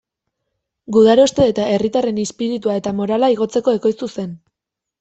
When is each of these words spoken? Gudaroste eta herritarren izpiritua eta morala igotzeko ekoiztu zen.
Gudaroste 0.95 1.45
eta 1.51 1.67
herritarren 1.75 2.23
izpiritua 2.25 2.79
eta 2.81 2.97
morala 3.03 3.33
igotzeko 3.37 3.79
ekoiztu 3.81 4.13
zen. 4.21 4.37